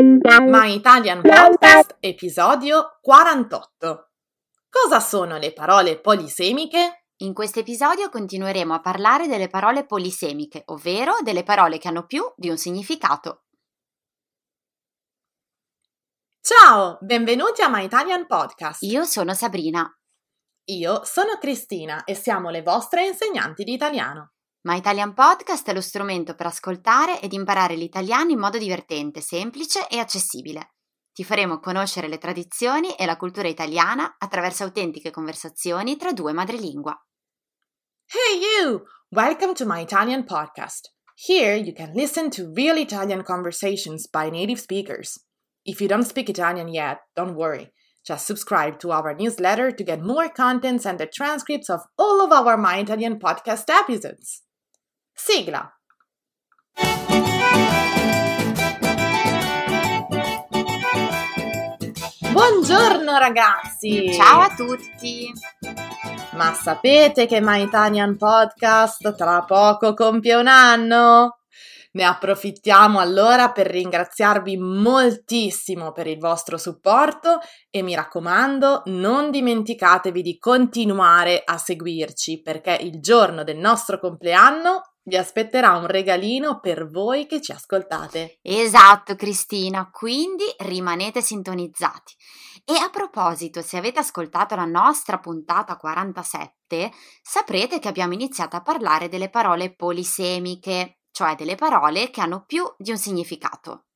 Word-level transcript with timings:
My 0.00 0.76
Italian 0.76 1.20
Podcast, 1.20 1.98
episodio 2.00 2.96
48. 3.02 4.10
Cosa 4.70 4.98
sono 4.98 5.36
le 5.36 5.52
parole 5.52 6.00
polisemiche? 6.00 7.04
In 7.18 7.34
questo 7.34 7.58
episodio 7.58 8.08
continueremo 8.08 8.72
a 8.72 8.80
parlare 8.80 9.26
delle 9.26 9.48
parole 9.48 9.84
polisemiche, 9.84 10.62
ovvero 10.68 11.16
delle 11.22 11.42
parole 11.42 11.76
che 11.76 11.88
hanno 11.88 12.06
più 12.06 12.24
di 12.34 12.48
un 12.48 12.56
significato. 12.56 13.42
Ciao, 16.40 16.96
benvenuti 17.02 17.60
a 17.60 17.68
My 17.68 17.84
Italian 17.84 18.26
Podcast. 18.26 18.82
Io 18.84 19.04
sono 19.04 19.34
Sabrina. 19.34 19.86
Io 20.70 21.04
sono 21.04 21.36
Cristina 21.38 22.04
e 22.04 22.14
siamo 22.14 22.48
le 22.48 22.62
vostre 22.62 23.06
insegnanti 23.06 23.64
di 23.64 23.74
italiano. 23.74 24.32
My 24.62 24.76
Italian 24.76 25.14
Podcast 25.14 25.66
è 25.70 25.72
lo 25.72 25.80
strumento 25.80 26.34
per 26.34 26.44
ascoltare 26.44 27.18
ed 27.22 27.32
imparare 27.32 27.76
l'italiano 27.76 28.30
in 28.30 28.38
modo 28.38 28.58
divertente, 28.58 29.22
semplice 29.22 29.88
e 29.88 29.98
accessibile. 29.98 30.74
Ti 31.14 31.24
faremo 31.24 31.60
conoscere 31.60 32.08
le 32.08 32.18
tradizioni 32.18 32.94
e 32.94 33.06
la 33.06 33.16
cultura 33.16 33.48
italiana 33.48 34.16
attraverso 34.18 34.64
autentiche 34.64 35.10
conversazioni 35.10 35.96
tra 35.96 36.12
due 36.12 36.34
madrelingua. 36.34 36.94
Hey 38.04 38.38
you! 38.38 38.82
Welcome 39.08 39.54
to 39.54 39.64
My 39.64 39.80
Italian 39.80 40.26
Podcast. 40.26 40.90
Here 41.14 41.56
you 41.56 41.72
can 41.72 41.92
listen 41.94 42.28
to 42.28 42.52
real 42.52 42.76
Italian 42.76 43.22
conversations 43.22 44.10
by 44.10 44.28
native 44.28 44.60
speakers. 44.60 45.26
If 45.62 45.80
you 45.80 45.88
don't 45.88 46.06
speak 46.06 46.28
Italian 46.28 46.68
yet, 46.68 46.98
don't 47.14 47.34
worry. 47.34 47.72
Just 48.06 48.26
subscribe 48.26 48.78
to 48.80 48.92
our 48.92 49.14
newsletter 49.14 49.70
to 49.72 49.82
get 49.82 50.02
more 50.02 50.28
contents 50.28 50.84
and 50.84 50.98
the 50.98 51.06
transcripts 51.06 51.70
of 51.70 51.80
all 51.96 52.20
of 52.20 52.30
our 52.30 52.58
My 52.58 52.80
Italian 52.80 53.18
podcast 53.18 53.70
episodes. 53.70 54.42
Sigla. 55.22 55.70
Buongiorno 62.32 63.18
ragazzi! 63.18 64.14
Ciao 64.14 64.40
a 64.40 64.54
tutti! 64.56 65.30
Ma 66.36 66.54
sapete 66.54 67.26
che 67.26 67.42
My 67.42 67.62
Italian 67.62 68.16
Podcast 68.16 69.14
tra 69.14 69.44
poco 69.44 69.92
compie 69.92 70.36
un 70.36 70.46
anno? 70.46 71.40
Ne 71.92 72.04
approfittiamo 72.04 72.98
allora 72.98 73.50
per 73.50 73.66
ringraziarvi 73.66 74.56
moltissimo 74.56 75.92
per 75.92 76.06
il 76.06 76.18
vostro 76.18 76.56
supporto 76.56 77.40
e 77.68 77.82
mi 77.82 77.94
raccomando 77.94 78.84
non 78.86 79.30
dimenticatevi 79.30 80.22
di 80.22 80.38
continuare 80.38 81.42
a 81.44 81.58
seguirci 81.58 82.40
perché 82.40 82.78
il 82.80 83.00
giorno 83.00 83.44
del 83.44 83.58
nostro 83.58 83.98
compleanno 83.98 84.89
vi 85.02 85.16
aspetterà 85.16 85.76
un 85.76 85.86
regalino 85.86 86.60
per 86.60 86.88
voi 86.88 87.26
che 87.26 87.40
ci 87.40 87.52
ascoltate. 87.52 88.38
Esatto 88.42 89.14
Cristina, 89.16 89.90
quindi 89.90 90.44
rimanete 90.58 91.22
sintonizzati. 91.22 92.14
E 92.64 92.74
a 92.74 92.90
proposito, 92.90 93.62
se 93.62 93.78
avete 93.78 94.00
ascoltato 94.00 94.54
la 94.54 94.64
nostra 94.64 95.18
puntata 95.18 95.76
47, 95.76 96.92
saprete 97.22 97.78
che 97.78 97.88
abbiamo 97.88 98.12
iniziato 98.12 98.56
a 98.56 98.62
parlare 98.62 99.08
delle 99.08 99.30
parole 99.30 99.74
polisemiche, 99.74 101.00
cioè 101.10 101.34
delle 101.34 101.56
parole 101.56 102.10
che 102.10 102.20
hanno 102.20 102.44
più 102.44 102.64
di 102.76 102.90
un 102.90 102.98
significato. 102.98 103.86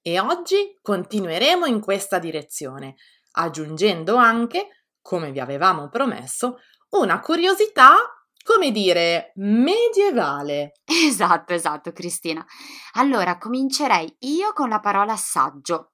E 0.00 0.18
oggi 0.18 0.78
continueremo 0.82 1.66
in 1.66 1.80
questa 1.80 2.18
direzione, 2.18 2.96
aggiungendo 3.32 4.16
anche, 4.16 4.86
come 5.00 5.30
vi 5.30 5.38
avevamo 5.38 5.88
promesso, 5.88 6.58
una 6.90 7.20
curiosità, 7.20 7.94
come 8.42 8.70
dire, 8.70 9.32
medievale. 9.36 10.72
Esatto, 10.84 11.52
esatto, 11.52 11.92
Cristina. 11.92 12.44
Allora 12.92 13.38
comincerei 13.38 14.16
io 14.20 14.52
con 14.52 14.68
la 14.68 14.80
parola 14.80 15.16
saggio. 15.16 15.92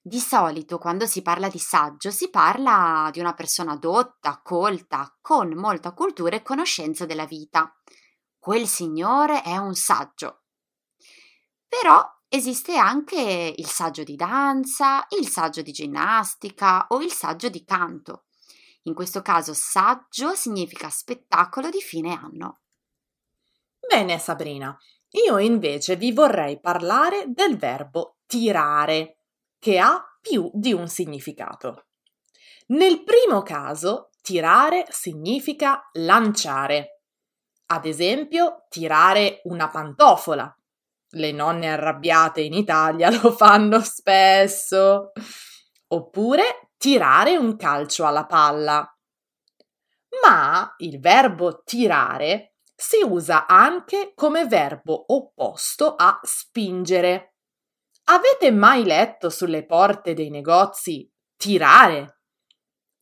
Di 0.00 0.18
solito 0.18 0.78
quando 0.78 1.06
si 1.06 1.22
parla 1.22 1.48
di 1.48 1.60
saggio 1.60 2.10
si 2.10 2.28
parla 2.28 3.08
di 3.12 3.20
una 3.20 3.34
persona 3.34 3.76
dotta, 3.76 4.40
colta, 4.42 5.16
con 5.20 5.54
molta 5.54 5.92
cultura 5.92 6.34
e 6.34 6.42
conoscenza 6.42 7.06
della 7.06 7.26
vita 7.26 7.72
quel 8.42 8.66
signore 8.66 9.40
è 9.42 9.56
un 9.56 9.76
saggio. 9.76 10.40
Però 11.68 12.04
esiste 12.26 12.76
anche 12.76 13.54
il 13.56 13.66
saggio 13.68 14.02
di 14.02 14.16
danza, 14.16 15.06
il 15.16 15.28
saggio 15.28 15.62
di 15.62 15.70
ginnastica 15.70 16.86
o 16.88 17.00
il 17.02 17.12
saggio 17.12 17.48
di 17.48 17.64
canto. 17.64 18.24
In 18.82 18.94
questo 18.94 19.22
caso 19.22 19.54
saggio 19.54 20.34
significa 20.34 20.88
spettacolo 20.88 21.70
di 21.70 21.80
fine 21.80 22.12
anno. 22.14 22.60
Bene 23.78 24.18
Sabrina, 24.18 24.76
io 25.10 25.38
invece 25.38 25.96
vi 25.96 26.12
vorrei 26.12 26.60
parlare 26.60 27.26
del 27.28 27.56
verbo 27.56 28.18
tirare, 28.26 29.18
che 29.58 29.78
ha 29.78 30.02
più 30.20 30.50
di 30.52 30.72
un 30.72 30.88
significato. 30.88 31.86
Nel 32.68 33.02
primo 33.04 33.42
caso, 33.42 34.10
tirare 34.20 34.86
significa 34.88 35.88
lanciare 35.92 37.02
ad 37.72 37.86
esempio, 37.86 38.66
tirare 38.68 39.40
una 39.44 39.68
pantofola. 39.68 40.54
Le 41.14 41.32
nonne 41.32 41.72
arrabbiate 41.72 42.42
in 42.42 42.52
Italia 42.52 43.08
lo 43.22 43.32
fanno 43.32 43.80
spesso. 43.80 45.12
Oppure 45.88 46.71
tirare 46.82 47.36
un 47.36 47.54
calcio 47.54 48.04
alla 48.06 48.26
palla. 48.26 48.84
Ma 50.20 50.74
il 50.78 50.98
verbo 50.98 51.62
tirare 51.62 52.56
si 52.74 52.96
usa 53.04 53.46
anche 53.46 54.10
come 54.16 54.48
verbo 54.48 55.14
opposto 55.14 55.94
a 55.94 56.18
spingere. 56.24 57.36
Avete 58.06 58.50
mai 58.50 58.82
letto 58.82 59.30
sulle 59.30 59.64
porte 59.64 60.12
dei 60.12 60.28
negozi 60.28 61.08
tirare? 61.36 62.22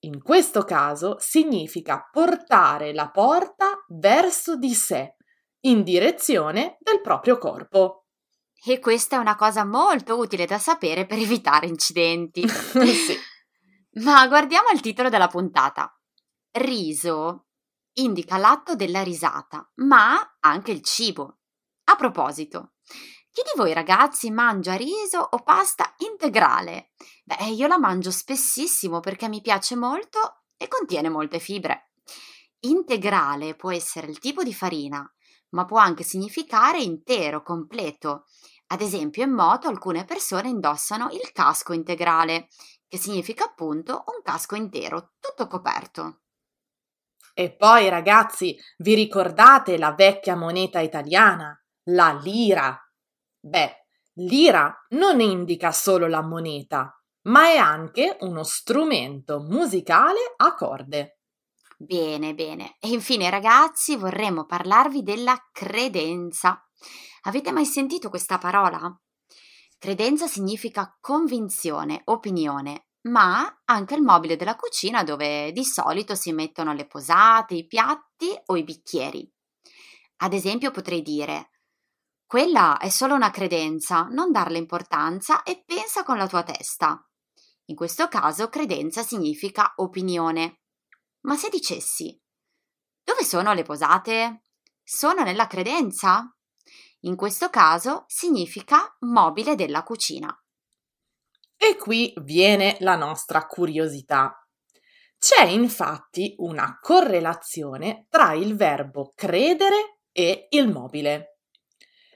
In 0.01 0.23
questo 0.23 0.63
caso 0.65 1.17
significa 1.19 2.07
portare 2.13 2.93
la 2.93 3.09
porta 3.09 3.83
verso 3.89 4.57
di 4.57 4.75
sé, 4.75 5.17
in 5.61 5.83
direzione 5.83 6.77
del 6.81 7.01
proprio 7.01 7.39
corpo. 7.39 8.05
E 8.63 8.79
questa 8.79 9.17
è 9.17 9.19
una 9.19 9.37
cosa 9.37 9.65
molto 9.65 10.19
utile 10.19 10.45
da 10.45 10.59
sapere 10.59 11.07
per 11.07 11.17
evitare 11.17 11.67
incidenti. 11.67 12.45
sì. 12.47 13.30
Ma 13.93 14.27
guardiamo 14.29 14.69
il 14.71 14.81
titolo 14.81 15.09
della 15.09 15.27
puntata. 15.27 15.93
Riso 16.53 17.47
indica 17.95 18.37
l'atto 18.37 18.77
della 18.77 19.03
risata, 19.03 19.69
ma 19.77 20.37
anche 20.41 20.71
il 20.71 20.83
cibo. 20.83 21.39
A 21.85 21.97
proposito, 21.97 22.75
chi 23.33 23.43
di 23.43 23.53
voi 23.57 23.73
ragazzi 23.73 24.31
mangia 24.31 24.75
riso 24.75 25.19
o 25.19 25.43
pasta 25.43 25.95
integrale? 25.99 26.93
Beh, 27.25 27.47
io 27.47 27.67
la 27.67 27.79
mangio 27.79 28.11
spessissimo 28.11 29.01
perché 29.01 29.29
mi 29.29 29.41
piace 29.41 29.75
molto 29.77 30.45
e 30.57 30.69
contiene 30.69 31.09
molte 31.09 31.41
fibre. 31.41 31.93
Integrale 32.61 33.57
può 33.57 33.73
essere 33.73 34.07
il 34.09 34.19
tipo 34.19 34.43
di 34.43 34.55
farina, 34.55 35.09
ma 35.51 35.65
può 35.65 35.79
anche 35.79 36.05
significare 36.05 36.81
intero, 36.81 37.43
completo. 37.43 38.27
Ad 38.69 38.83
esempio, 38.83 39.25
in 39.25 39.33
moto 39.33 39.69
alcune 39.69 40.05
persone 40.05 40.49
indossano 40.49 41.11
il 41.11 41.33
casco 41.33 41.73
integrale, 41.73 42.49
che 42.91 42.99
significa 42.99 43.45
appunto 43.45 44.03
un 44.09 44.21
casco 44.25 44.57
intero, 44.57 45.13
tutto 45.21 45.47
coperto. 45.47 46.23
E 47.33 47.55
poi, 47.55 47.89
ragazzi, 47.89 48.59
vi 48.79 48.95
ricordate 48.95 49.79
la 49.79 49.93
vecchia 49.93 50.35
moneta 50.35 50.81
italiana, 50.81 51.57
la 51.85 52.19
lira? 52.21 52.77
Beh, 53.39 53.87
l'ira 54.15 54.77
non 54.89 55.21
indica 55.21 55.71
solo 55.71 56.09
la 56.09 56.21
moneta, 56.21 57.01
ma 57.29 57.45
è 57.45 57.57
anche 57.59 58.17
uno 58.23 58.43
strumento 58.43 59.39
musicale 59.39 60.35
a 60.37 60.53
corde. 60.55 61.21
Bene, 61.79 62.35
bene. 62.35 62.75
E 62.81 62.89
infine, 62.89 63.31
ragazzi, 63.31 63.95
vorremmo 63.95 64.47
parlarvi 64.47 65.05
della 65.05 65.39
credenza. 65.53 66.61
Avete 67.23 67.53
mai 67.53 67.67
sentito 67.67 68.11
questa 68.11 68.37
parola? 68.39 69.01
Credenza 69.81 70.27
significa 70.27 70.95
convinzione, 71.01 72.03
opinione, 72.05 72.89
ma 73.09 73.63
anche 73.65 73.95
il 73.95 74.03
mobile 74.03 74.37
della 74.37 74.55
cucina 74.55 75.03
dove 75.05 75.53
di 75.53 75.65
solito 75.65 76.15
si 76.15 76.33
mettono 76.33 76.75
le 76.75 76.87
posate, 76.87 77.55
i 77.55 77.67
piatti 77.67 78.39
o 78.45 78.57
i 78.59 78.63
bicchieri. 78.63 79.27
Ad 80.19 80.35
esempio 80.35 80.71
potrei 80.71 81.01
dire 81.01 81.53
quella 82.27 82.77
è 82.77 82.91
solo 82.91 83.15
una 83.15 83.31
credenza, 83.31 84.03
non 84.03 84.31
darle 84.31 84.59
importanza 84.59 85.43
e 85.45 85.63
pensa 85.65 86.03
con 86.03 86.19
la 86.19 86.29
tua 86.29 86.43
testa. 86.43 87.03
In 87.71 87.75
questo 87.75 88.07
caso 88.09 88.51
credenza 88.51 89.03
significa 89.03 89.73
opinione. 89.77 90.61
Ma 91.21 91.37
se 91.37 91.49
dicessi 91.49 92.21
dove 93.03 93.25
sono 93.25 93.55
le 93.55 93.63
posate? 93.63 94.45
Sono 94.85 95.23
nella 95.23 95.47
credenza? 95.47 96.37
In 97.05 97.17
questo 97.17 97.49
caso 97.49 98.05
significa 98.07 98.97
mobile 99.01 99.55
della 99.55 99.83
cucina. 99.83 100.29
E 101.57 101.77
qui 101.77 102.13
viene 102.23 102.77
la 102.81 102.97
nostra 102.97 103.47
curiosità. 103.47 104.35
C'è 105.19 105.45
infatti 105.45 106.35
una 106.39 106.79
correlazione 106.81 108.07
tra 108.09 108.33
il 108.33 108.57
verbo 108.57 109.13
credere 109.15 110.01
e 110.13 110.47
il 110.51 110.69
mobile. 110.71 111.39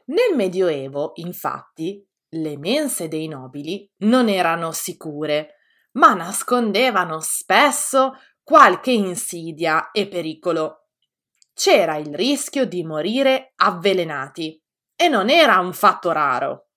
Nel 0.06 0.34
Medioevo, 0.34 1.12
infatti, 1.16 2.06
le 2.28 2.58
mense 2.58 3.08
dei 3.08 3.28
nobili 3.28 3.90
non 3.98 4.28
erano 4.28 4.72
sicure, 4.72 5.56
ma 5.92 6.14
nascondevano 6.14 7.20
spesso 7.20 8.14
qualche 8.42 8.90
insidia 8.90 9.90
e 9.90 10.08
pericolo. 10.08 10.88
C'era 11.54 11.96
il 11.96 12.14
rischio 12.14 12.66
di 12.66 12.82
morire 12.82 13.52
avvelenati 13.56 14.63
e 14.96 15.08
non 15.08 15.31
era 15.31 15.58
un 15.58 15.73
fatto 15.73 16.12
raro. 16.12 16.69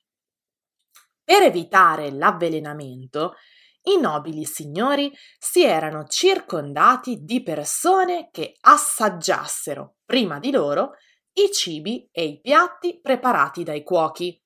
Per 1.23 1.43
evitare 1.43 2.11
l'avvelenamento, 2.11 3.35
i 3.83 3.99
nobili 3.99 4.43
signori 4.45 5.11
si 5.37 5.63
erano 5.63 6.05
circondati 6.05 7.23
di 7.23 7.41
persone 7.41 8.29
che 8.31 8.55
assaggiassero 8.61 9.97
prima 10.05 10.39
di 10.39 10.51
loro 10.51 10.93
i 11.33 11.51
cibi 11.51 12.07
e 12.11 12.23
i 12.25 12.41
piatti 12.41 12.99
preparati 12.99 13.63
dai 13.63 13.83
cuochi, 13.83 14.41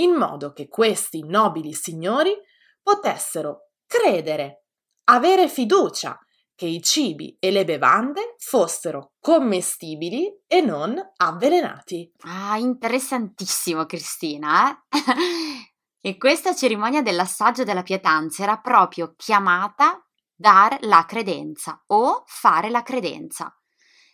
in 0.00 0.12
modo 0.12 0.52
che 0.52 0.68
questi 0.68 1.22
nobili 1.24 1.72
signori 1.72 2.34
potessero 2.82 3.70
credere, 3.86 4.64
avere 5.04 5.48
fiducia 5.48 6.18
che 6.54 6.66
i 6.66 6.82
cibi 6.82 7.36
e 7.40 7.50
le 7.50 7.64
bevande 7.64 8.34
fossero 8.38 9.12
commestibili 9.20 10.32
e 10.46 10.60
non 10.60 10.96
avvelenati. 11.16 12.12
Ah, 12.20 12.56
interessantissimo, 12.58 13.86
Cristina. 13.86 14.70
Eh? 14.70 15.68
e 16.08 16.16
questa 16.16 16.54
cerimonia 16.54 17.02
dell'assaggio 17.02 17.64
della 17.64 17.82
pietanza 17.82 18.42
era 18.42 18.58
proprio 18.58 19.14
chiamata 19.16 20.04
dar 20.34 20.78
la 20.82 21.04
credenza 21.06 21.82
o 21.86 22.24
fare 22.26 22.70
la 22.70 22.82
credenza. 22.82 23.56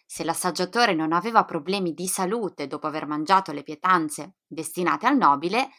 Se 0.06 0.24
l'assaggiatore 0.24 0.92
non 0.92 1.12
aveva 1.12 1.44
problemi 1.44 1.92
di 1.92 2.08
salute 2.08 2.66
dopo 2.66 2.86
aver 2.86 3.06
mangiato 3.06 3.52
le 3.52 3.62
pietanze 3.62 4.38
destinate 4.46 5.06
al 5.06 5.16
nobile, 5.16 5.70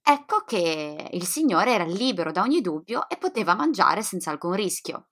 ecco 0.00 0.44
che 0.44 1.08
il 1.10 1.26
signore 1.26 1.72
era 1.72 1.84
libero 1.84 2.30
da 2.30 2.42
ogni 2.42 2.60
dubbio 2.60 3.08
e 3.08 3.16
poteva 3.16 3.54
mangiare 3.54 4.02
senza 4.02 4.30
alcun 4.30 4.52
rischio. 4.52 5.08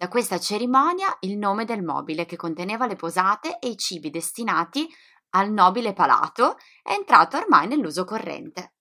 Da 0.00 0.08
questa 0.08 0.38
cerimonia 0.38 1.14
il 1.20 1.36
nome 1.36 1.66
del 1.66 1.82
mobile 1.82 2.24
che 2.24 2.36
conteneva 2.36 2.86
le 2.86 2.96
posate 2.96 3.58
e 3.58 3.68
i 3.68 3.76
cibi 3.76 4.08
destinati 4.08 4.88
al 5.34 5.52
nobile 5.52 5.92
palato 5.92 6.56
è 6.82 6.92
entrato 6.92 7.36
ormai 7.36 7.66
nell'uso 7.66 8.04
corrente. 8.04 8.72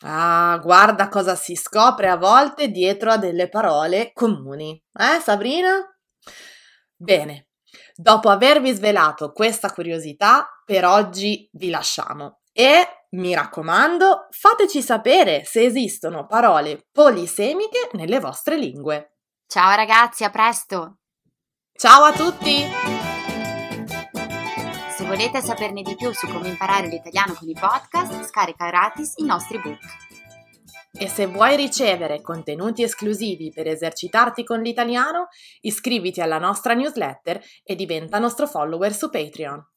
Ah, 0.00 0.58
guarda 0.60 1.08
cosa 1.08 1.36
si 1.36 1.54
scopre 1.54 2.08
a 2.08 2.16
volte 2.16 2.72
dietro 2.72 3.12
a 3.12 3.16
delle 3.16 3.48
parole 3.48 4.10
comuni. 4.12 4.72
Eh, 4.92 5.20
Sabrina? 5.20 5.78
Bene, 6.96 7.50
dopo 7.94 8.28
avervi 8.28 8.72
svelato 8.72 9.30
questa 9.30 9.70
curiosità, 9.70 10.48
per 10.64 10.84
oggi 10.84 11.48
vi 11.52 11.70
lasciamo. 11.70 12.40
E 12.50 13.06
mi 13.10 13.34
raccomando, 13.34 14.26
fateci 14.30 14.82
sapere 14.82 15.44
se 15.44 15.62
esistono 15.62 16.26
parole 16.26 16.88
polisemiche 16.90 17.90
nelle 17.92 18.18
vostre 18.18 18.56
lingue. 18.56 19.11
Ciao 19.52 19.76
ragazzi, 19.76 20.24
a 20.24 20.30
presto! 20.30 21.00
Ciao 21.76 22.04
a 22.04 22.12
tutti! 22.12 22.64
Se 24.96 25.04
volete 25.04 25.42
saperne 25.42 25.82
di 25.82 25.94
più 25.94 26.10
su 26.14 26.26
come 26.26 26.48
imparare 26.48 26.86
l'italiano 26.86 27.34
con 27.34 27.46
i 27.46 27.52
podcast, 27.52 28.24
scarica 28.24 28.68
gratis 28.68 29.12
i 29.16 29.24
nostri 29.24 29.58
book. 29.58 29.78
E 30.98 31.06
se 31.06 31.26
vuoi 31.26 31.56
ricevere 31.56 32.22
contenuti 32.22 32.82
esclusivi 32.82 33.52
per 33.52 33.68
esercitarti 33.68 34.42
con 34.42 34.62
l'italiano, 34.62 35.28
iscriviti 35.60 36.22
alla 36.22 36.38
nostra 36.38 36.72
newsletter 36.72 37.38
e 37.62 37.74
diventa 37.74 38.18
nostro 38.18 38.46
follower 38.46 38.94
su 38.94 39.10
Patreon. 39.10 39.71